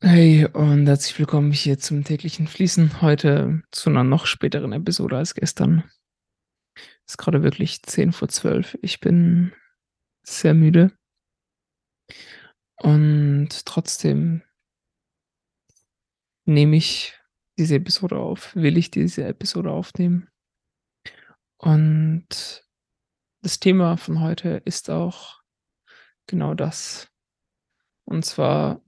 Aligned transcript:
Hey 0.00 0.46
und 0.46 0.86
herzlich 0.86 1.18
willkommen 1.18 1.50
hier 1.50 1.76
zum 1.80 2.04
täglichen 2.04 2.46
Fließen. 2.46 3.02
Heute 3.02 3.62
zu 3.72 3.90
'ner 3.90 4.04
noch 4.04 4.26
späteren 4.26 4.72
Episode 4.72 5.16
als 5.16 5.34
gestern. 5.34 5.90
Ist 7.08 7.16
grade 7.16 7.42
wirklich 7.42 7.82
10 7.82 8.12
vor 8.12 8.28
12. 8.28 8.78
Ich 8.82 9.00
bin 9.00 9.52
sehr 10.24 10.54
müde. 10.54 10.92
Und 12.80 13.66
trotzdem 13.66 14.42
nehme 16.46 16.76
ich 16.76 17.14
diese 17.58 17.74
Episode 17.74 18.16
auf 18.18 18.54
will 18.56 18.78
ich 18.78 18.90
diese 18.90 19.24
Episode 19.24 19.70
aufnehmen. 19.70 20.28
Und 21.60 22.64
das 23.42 23.60
Thema 23.60 23.96
von 23.96 24.20
heute 24.20 24.62
ist 24.64 24.90
auch 24.90 25.40
genau 26.26 26.54
das. 26.54 27.08
Und 28.04 28.24
zwar 28.24 28.82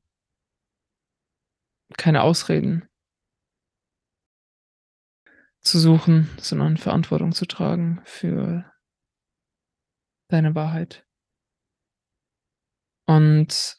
keine 1.96 2.22
Ausreden 2.22 2.88
zu 5.60 5.78
suchen, 5.78 6.30
sondern 6.38 6.76
Verantwortung 6.76 7.32
zu 7.32 7.46
tragen 7.46 8.00
für 8.04 8.70
deine 10.28 10.54
Wahrheit. 10.54 11.06
Und 13.06 13.76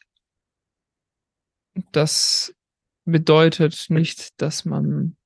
das 1.92 2.54
bedeutet 3.04 3.86
nicht, 3.88 4.40
dass 4.40 4.64
man 4.64 5.16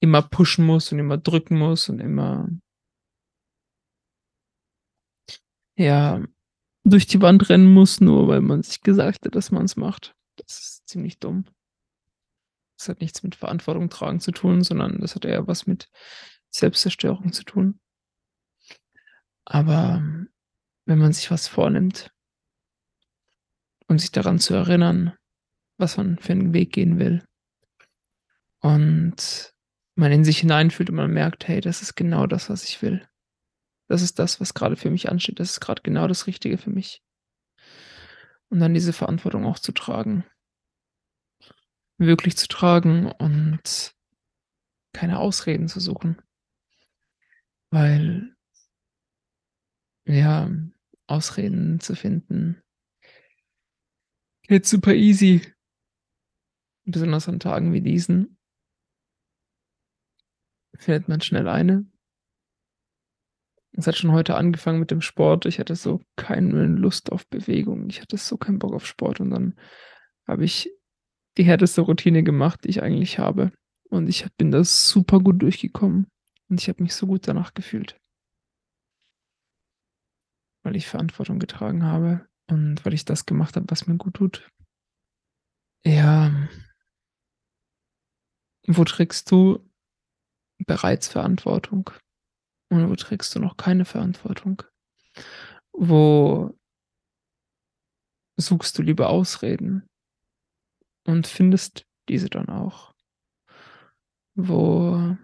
immer 0.00 0.22
pushen 0.22 0.64
muss 0.64 0.90
und 0.92 0.98
immer 0.98 1.18
drücken 1.18 1.58
muss 1.58 1.88
und 1.88 2.00
immer 2.00 2.48
ja, 5.76 6.24
durch 6.84 7.06
die 7.06 7.22
Wand 7.22 7.48
rennen 7.48 7.72
muss, 7.72 8.00
nur 8.00 8.26
weil 8.28 8.40
man 8.40 8.62
sich 8.62 8.80
gesagt 8.80 9.24
hat, 9.24 9.34
dass 9.34 9.52
man's 9.52 9.76
macht. 9.76 10.14
Das 10.36 10.58
ist 10.58 10.88
ziemlich 10.88 11.18
dumm. 11.18 11.44
Das 12.78 12.88
hat 12.88 13.00
nichts 13.00 13.24
mit 13.24 13.34
Verantwortung 13.34 13.90
tragen 13.90 14.20
zu 14.20 14.30
tun, 14.30 14.62
sondern 14.62 15.00
das 15.00 15.16
hat 15.16 15.24
eher 15.24 15.48
was 15.48 15.66
mit 15.66 15.88
Selbstzerstörung 16.50 17.32
zu 17.32 17.42
tun. 17.42 17.78
Aber 19.46 20.02
wenn 20.86 20.98
man 20.98 21.12
sich 21.12 21.30
was 21.30 21.48
vornimmt 21.48 22.10
um 23.90 23.98
sich 23.98 24.12
daran 24.12 24.38
zu 24.38 24.52
erinnern, 24.54 25.14
was 25.78 25.96
man 25.96 26.18
für 26.18 26.32
'n 26.32 26.52
Weg 26.54 26.72
gehen 26.72 26.98
will 26.98 27.24
und 28.62 29.52
man 29.94 30.12
in 30.12 30.24
sich 30.24 30.38
hineinfühlt 30.40 30.90
und 30.90 30.96
man 30.96 31.12
merkt: 31.12 31.46
„Hey, 31.48 31.60
das 31.60 31.82
ist 31.82 31.94
genau 31.94 32.26
das, 32.26 32.50
was 32.50 32.64
ich 32.64 32.82
will. 32.82 33.06
Das 33.88 34.02
ist 34.02 34.18
das, 34.18 34.40
was 34.40 34.54
grade 34.54 34.76
für 34.76 34.90
mich 34.90 35.10
ansteht. 35.10 35.40
Das 35.40 35.50
ist 35.52 35.60
grad 35.60 35.84
genau 35.84 36.08
das 36.08 36.26
Richtige 36.28 36.58
für 36.58 36.70
mich.“ 36.70 37.00
Und 38.52 38.60
dann 38.60 38.74
diese 38.74 38.92
Verantwortung 38.92 39.44
auch 39.44 39.58
zu 39.58 39.72
tragen. 39.72 40.24
Wirklich 41.98 42.36
zu 42.36 42.48
tragen 42.48 43.10
und 43.12 43.94
keine 44.92 45.18
Ausreden 45.18 45.68
zu 45.68 45.80
suchen. 45.80 46.22
Weil 47.70 48.34
ja, 50.06 50.50
Ausreden 51.06 51.80
zu 51.80 51.94
finden 51.94 52.62
geht 54.48 54.66
super 54.66 54.94
easy. 54.94 55.42
Besonders 56.84 57.28
an 57.28 57.38
Tagen 57.38 57.72
wie 57.72 57.82
diesen. 57.82 58.38
Findet 60.74 61.08
man 61.08 61.20
schnell 61.20 61.48
eine. 61.48 61.86
Es 63.72 63.86
hat 63.86 63.96
schon 63.96 64.12
heute 64.12 64.36
angefangen 64.36 64.80
mit 64.80 64.90
dem 64.90 65.02
Sport. 65.02 65.44
Ich 65.44 65.58
hatte 65.58 65.76
so 65.76 66.00
keine 66.16 66.66
Lust 66.66 67.12
auf 67.12 67.28
Bewegung. 67.28 67.90
Ich 67.90 68.00
hatte 68.00 68.16
so 68.16 68.38
keinen 68.38 68.58
Bock 68.58 68.72
auf 68.72 68.86
Sport 68.86 69.20
und 69.20 69.30
dann 69.30 69.58
habe 70.26 70.44
ich 70.44 70.70
die 71.38 71.44
härteste 71.44 71.82
Routine 71.82 72.22
gemacht, 72.22 72.64
die 72.64 72.68
ich 72.68 72.82
eigentlich 72.82 73.18
habe. 73.18 73.52
Und 73.88 74.08
ich 74.08 74.26
bin 74.36 74.50
da 74.50 74.62
super 74.64 75.20
gut 75.20 75.40
durchgekommen 75.40 76.08
und 76.48 76.60
ich 76.60 76.68
habe 76.68 76.82
mich 76.82 76.94
so 76.94 77.06
gut 77.06 77.26
danach 77.26 77.54
gefühlt. 77.54 77.96
Weil 80.64 80.76
ich 80.76 80.88
Verantwortung 80.88 81.38
getragen 81.38 81.84
habe 81.84 82.28
und 82.50 82.84
weil 82.84 82.92
ich 82.92 83.04
das 83.04 83.24
gemacht 83.24 83.56
habe, 83.56 83.66
was 83.68 83.86
mir 83.86 83.96
gut 83.96 84.14
tut. 84.14 84.50
Ja. 85.86 86.48
Wo 88.66 88.84
trägst 88.84 89.30
du 89.30 89.66
bereits 90.66 91.08
Verantwortung? 91.08 91.90
Und 92.70 92.90
wo 92.90 92.96
trägst 92.96 93.34
du 93.34 93.38
noch 93.38 93.56
keine 93.56 93.86
Verantwortung? 93.86 94.62
Wo 95.72 96.58
suchst 98.36 98.76
du 98.76 98.82
lieber 98.82 99.08
Ausreden 99.08 99.88
und 101.08 101.26
findest 101.26 101.86
diese 102.08 102.28
dann 102.28 102.48
auch? 102.50 102.94
Wo 104.36 105.16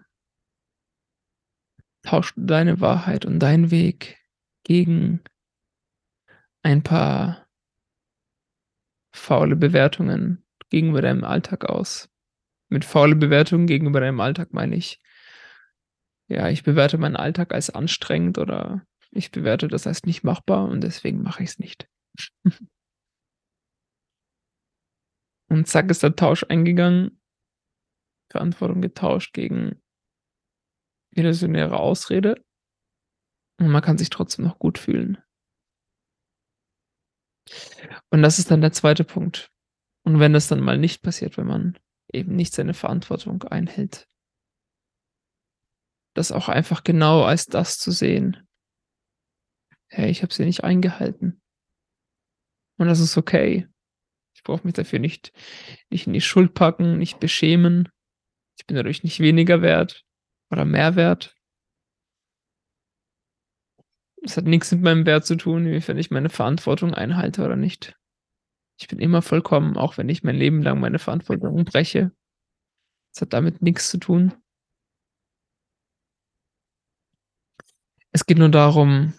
tauschst 2.03 2.35
du 2.37 2.41
deine 2.41 2.81
Wahrheit 2.81 3.23
und 3.25 3.39
deinen 3.39 3.69
Weg 3.69 4.17
gegen 4.63 5.21
ein 6.63 6.81
paar 6.81 7.47
faule 9.13 9.55
Bewertungen 9.55 10.43
gegenüber 10.69 11.03
deinem 11.03 11.23
Alltag 11.23 11.65
aus? 11.65 12.09
Mit 12.69 12.83
faule 12.83 13.15
Bewertungen 13.15 13.67
gegenüber 13.67 13.99
deinem 13.99 14.19
Alltag 14.19 14.53
meine 14.53 14.75
ich 14.75 14.99
ja, 16.27 16.49
ich 16.49 16.63
bewerte 16.63 16.97
meinen 16.97 17.15
Alltag 17.15 17.53
als 17.53 17.69
anstrengend 17.69 18.39
oder 18.39 18.83
ich 19.11 19.29
bewerte 19.29 19.67
das 19.67 19.85
als 19.85 20.03
nicht 20.03 20.23
machbar 20.23 20.67
und 20.67 20.81
deswegen 20.81 21.21
mache 21.21 21.43
ich's 21.43 21.59
nicht. 21.59 21.87
Und 25.49 25.67
zack 25.67 25.89
ist 25.91 26.03
der 26.03 26.15
Tausch 26.15 26.43
eingegangen. 26.49 27.19
Verantwortung 28.31 28.81
getauscht 28.81 29.33
gegen 29.33 29.79
illusionäre 31.13 31.77
Ausrede. 31.79 32.35
Und 33.59 33.69
man 33.69 33.81
kann 33.81 33.97
sich 33.97 34.09
trotzdem 34.09 34.45
noch 34.45 34.59
gut 34.59 34.77
fühlen. 34.77 35.17
Und 38.13 38.21
das 38.21 38.39
ist 38.39 38.51
dann 38.51 38.61
der 38.61 38.71
2. 38.71 39.03
Punkt. 39.03 39.51
Und 40.05 40.19
wenn 40.19 40.33
das 40.33 40.47
dann 40.47 40.61
mal 40.61 40.77
nicht 40.77 41.01
passiert, 41.01 41.37
wenn 41.37 41.47
man 41.47 41.77
eben 42.13 42.35
nicht 42.35 42.53
seine 42.53 42.73
Verantwortung 42.73 43.43
einhält 43.43 44.05
das 46.15 46.31
auch 46.31 46.47
einfach 46.49 46.83
genau 46.83 47.23
als 47.23 47.45
das 47.45 47.77
zu 47.77 47.91
sehen. 47.91 48.47
„Hey, 49.91 50.09
ich 50.09 50.23
habe 50.23 50.33
sie 50.33 50.45
nicht 50.45 50.63
eingehalten.“ 50.63 51.39
Und 52.79 52.87
das 52.87 52.99
ist 52.99 53.17
okay. 53.17 53.67
Ich 54.45 54.47
brauche 54.47 54.67
mich 54.67 54.75
dafür 54.75 54.99
nicht 54.99 55.33
nicht 55.89 56.05
in 56.05 56.13
die 56.13 56.21
Schuld 56.21 56.53
packen, 56.53 56.99
nicht 56.99 57.19
beschämen. 57.19 57.89
Ich 58.59 58.67
bin 58.67 58.75
dadurch 58.77 59.03
nicht 59.03 59.19
weniger 59.19 59.63
wert 59.63 60.05
oder 60.51 60.65
mehr 60.65 60.95
wert. 60.95 61.35
Es 64.21 64.37
hat 64.37 64.45
nix 64.45 64.71
mit 64.71 64.83
meinem 64.83 65.07
Wert 65.07 65.25
zu 65.25 65.35
tun, 65.35 65.65
inwiefern 65.65 65.97
ich 65.97 66.11
meine 66.11 66.29
Verantwortung 66.29 66.93
einhalte 66.93 67.43
oder 67.43 67.55
nicht. 67.55 67.97
Ich 68.79 68.87
bin 68.87 68.99
immer 68.99 69.23
vollkommen, 69.23 69.77
auch 69.77 69.97
wenn 69.97 70.09
ich 70.09 70.21
mein 70.21 70.35
Leben 70.35 70.61
lang 70.61 70.79
meine 70.79 70.99
Verantwortung 70.99 71.65
breche. 71.65 72.11
Es 73.15 73.21
hat 73.21 73.33
damit 73.33 73.63
nix 73.63 73.89
zu 73.89 73.97
tun. 73.97 74.31
Es 78.11 78.27
geht 78.27 78.37
nur 78.37 78.49
darum 78.49 79.15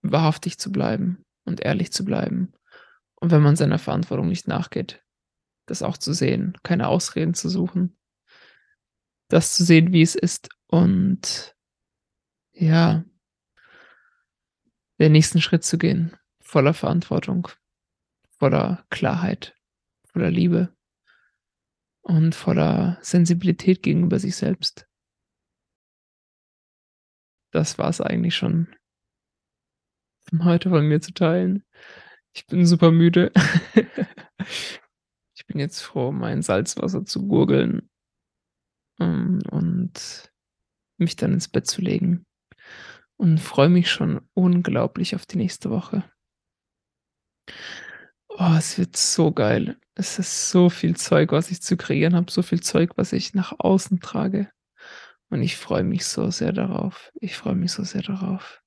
wahrhaftig 0.00 0.58
zu 0.58 0.72
bleiben 0.72 1.22
und 1.44 1.60
ehrlich 1.60 1.92
zu 1.92 2.06
bleiben. 2.06 2.54
Und 3.22 3.30
wenn 3.30 3.40
man 3.40 3.54
seiner 3.54 3.78
Verantwortung 3.78 4.26
nicht 4.26 4.48
nachgeht, 4.48 5.00
das 5.66 5.84
auch 5.84 5.96
zu 5.96 6.12
sehen, 6.12 6.58
keine 6.64 6.88
Ausreden 6.88 7.34
zu 7.34 7.48
suchen. 7.48 7.96
Das 9.28 9.54
zu 9.54 9.62
sehen, 9.62 9.92
wie 9.92 10.02
es 10.02 10.16
ist 10.16 10.48
und 10.66 11.54
ja 12.50 13.04
den 14.98 15.12
nächsten 15.12 15.40
Schritt 15.40 15.62
zu 15.62 15.78
gehen, 15.78 16.16
voller 16.40 16.74
Verantwortung, 16.74 17.46
voller 18.40 18.84
Klarheit, 18.90 19.56
voller 20.06 20.32
Liebe 20.32 20.76
und 22.00 22.34
voller 22.34 22.98
Sensibilität 23.02 23.84
gegenüber 23.84 24.18
sich 24.18 24.34
selbst. 24.34 24.88
Das 27.52 27.78
war's 27.78 28.00
eigentlich 28.00 28.34
schon 28.34 28.74
um 30.32 30.44
heute 30.44 30.70
von 30.70 30.88
mir 30.88 31.00
zu 31.00 31.14
teilen. 31.14 31.64
Ich 32.34 32.46
bin 32.46 32.66
super 32.66 32.90
müde. 32.90 33.32
Ich 35.34 35.46
bin 35.46 35.58
jetzt 35.58 35.80
froh, 35.80 36.12
mein 36.12 36.42
Salzwasser 36.42 37.04
zu 37.04 37.26
gurgeln 37.26 37.90
ähm, 39.00 39.40
und 39.50 40.30
mich 40.98 41.16
dann 41.16 41.32
ins 41.32 41.48
Bett 41.48 41.66
zu 41.66 41.80
legen 41.80 42.24
und 43.16 43.38
freue 43.38 43.68
mich 43.68 43.90
schon 43.90 44.20
unglaublich 44.34 45.16
auf 45.16 45.26
die 45.26 45.38
nächste 45.38 45.70
Woche. 45.70 46.04
Oh, 48.28 48.54
es 48.56 48.78
wird 48.78 48.96
so 48.96 49.32
geil. 49.32 49.78
Es 49.94 50.18
ist 50.20 50.50
so 50.50 50.70
viel 50.70 50.96
Zeug, 50.96 51.32
was 51.32 51.50
ich 51.50 51.60
zu 51.60 51.76
kreieren 51.76 52.14
habe, 52.14 52.30
so 52.30 52.42
viel 52.42 52.60
Zeug, 52.60 52.92
was 52.96 53.12
ich 53.12 53.34
nach 53.34 53.52
außen 53.58 54.00
trage. 54.00 54.48
Und 55.28 55.42
ich 55.42 55.56
freue 55.56 55.82
mich 55.82 56.04
so 56.04 56.30
sehr 56.30 56.52
darauf. 56.52 57.10
Ich 57.20 57.36
freue 57.36 57.56
mich 57.56 57.72
so 57.72 57.82
sehr 57.82 58.02
darauf 58.02 58.62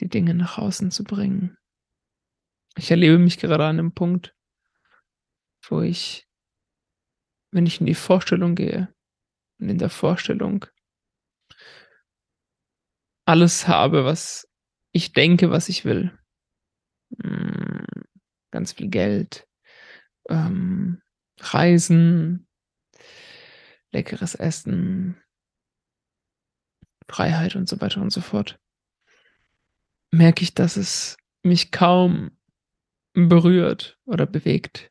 die 0.00 0.08
Dinge 0.08 0.34
nach 0.34 0.58
außen 0.58 0.90
zu 0.90 1.04
bringen. 1.04 1.56
Ich 2.76 2.90
erlebe 2.90 3.18
mich 3.18 3.38
gerade 3.38 3.64
an 3.66 3.76
'nem 3.76 3.92
Punkt, 3.92 4.34
wo 5.70 5.80
ich 5.82 6.24
wenn 7.52 7.66
ich 7.66 7.80
in 7.80 7.86
die 7.86 7.94
Vorstellung 7.94 8.54
gehe 8.54 8.88
und 9.60 9.70
in 9.70 9.78
der 9.78 9.90
Vorstellung 9.90 10.66
alles 13.28 13.66
habe, 13.68 14.04
was 14.04 14.46
ich 14.92 15.12
denke, 15.12 15.50
was 15.50 15.68
ich 15.70 15.84
will. 15.84 16.12
Hm, 17.22 17.86
ganz 18.52 18.72
viel 18.72 18.88
Geld, 18.88 19.46
ähm, 20.30 21.02
Reisen 21.40 22.46
leckeres 23.94 24.34
Essen 24.34 25.16
Freiheit 27.10 27.54
und 27.56 27.68
so 27.68 27.80
weiter 27.80 28.00
und 28.00 28.10
so 28.12 28.20
fort. 28.20 28.58
Merke 30.12 30.42
ich, 30.42 30.54
dass 30.54 30.76
es 30.76 31.16
mich 31.42 31.70
kaum 31.72 32.30
berührt 33.14 33.98
oder 34.04 34.26
bewegt. 34.26 34.90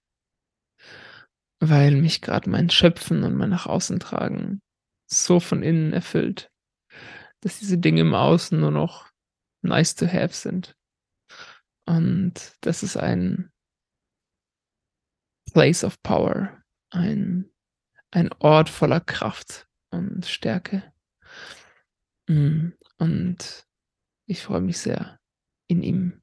Weil 1.59 1.95
mich 1.95 2.21
grad 2.21 2.47
mein 2.47 2.69
Schöpfen 2.69 3.23
und 3.23 3.35
mein 3.35 3.49
Nach-Außen-Tragen 3.49 4.61
so 5.09 5.39
von 5.39 5.63
innen 5.63 5.93
erfüllt, 5.93 6.51
dass 7.41 7.59
diese 7.59 7.77
Dinge 7.77 8.01
im 8.01 8.15
Außen 8.15 8.59
nur 8.59 8.71
noch 8.71 9.11
nice 9.61 9.95
to 9.95 10.07
have 10.07 10.33
sind. 10.33 10.75
Und 11.85 12.55
das 12.61 12.83
ist 12.83 12.97
ein 12.97 13.51
Place 15.53 15.83
of 15.83 16.01
Power, 16.01 16.63
ein 16.89 17.53
ein 18.13 18.31
Ort 18.39 18.69
voller 18.69 18.99
Kraft 18.99 19.67
und 19.89 20.25
Stärke. 20.25 20.93
Hm, 22.29 22.77
und 22.99 23.67
ich 24.27 24.41
freue 24.41 24.61
mich 24.61 24.77
sehr, 24.77 25.19
in 25.67 25.81
ihm 25.81 26.21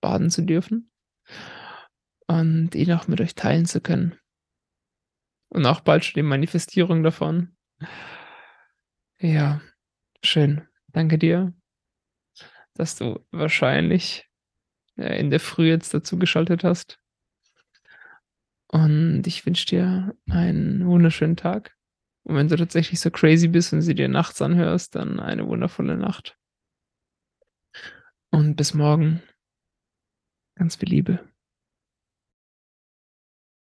baden 0.00 0.30
zu 0.30 0.42
dürfen 0.42 0.90
und 2.26 2.74
ihn 2.74 2.92
auch 2.92 3.08
mit 3.08 3.20
euch 3.20 3.34
teilen 3.34 3.66
zu 3.66 3.80
können. 3.80 4.18
Und 5.48 5.64
auch 5.66 5.80
bald 5.80 6.04
schon 6.04 6.14
die 6.14 6.22
Manifestierung 6.22 7.02
davon. 7.02 7.56
Ja, 9.18 9.60
schön. 10.22 10.66
Danke 10.88 11.18
dir, 11.18 11.54
dass 12.74 12.96
du 12.96 13.24
wahrscheinlich, 13.30 14.28
äh, 14.96 15.18
in 15.18 15.30
der 15.30 15.40
Früh 15.40 15.68
jetzt 15.68 15.94
dazugeschaltet 15.94 16.64
hast. 16.64 16.98
Und 18.68 19.22
ich 19.26 19.46
wünsche 19.46 19.66
dir 19.66 20.16
einen 20.28 20.86
wunderschönen 20.86 21.36
Tag. 21.36 21.76
Und 22.24 22.34
wenn 22.34 22.48
du 22.48 22.56
tatsächlich 22.56 22.98
so 22.98 23.10
crazy 23.10 23.46
bist 23.46 23.72
und 23.72 23.82
sie 23.82 23.94
dir 23.94 24.08
nachts 24.08 24.42
anhörst, 24.42 24.96
dann 24.96 25.20
eine 25.20 25.46
wundervolle 25.46 25.96
Nacht. 25.96 26.36
Und 28.30 28.56
bis 28.56 28.74
morgen. 28.74 29.22
Ganz 30.56 30.76
viel 30.76 30.88
Liebe. 30.88 31.20